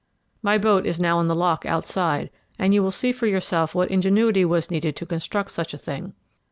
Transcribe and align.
My 0.41 0.57
boat 0.57 0.87
is 0.87 0.99
now 0.99 1.19
in 1.19 1.27
the 1.27 1.35
lock 1.35 1.63
outside, 1.63 2.31
and 2.57 2.73
you 2.73 2.81
will 2.81 2.89
see 2.89 3.11
for 3.11 3.27
yourself 3.27 3.75
what 3.75 3.91
ingenuity 3.91 4.43
was 4.43 4.71
needed 4.71 4.95
to 4.95 5.05
construct 5.05 5.51
such 5.51 5.75
a 5.75 5.77
thing. 5.77 6.13